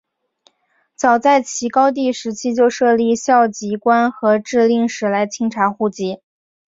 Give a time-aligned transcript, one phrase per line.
[0.95, 6.21] 早在齐高帝时期就设立校籍官和置令史来清查户籍。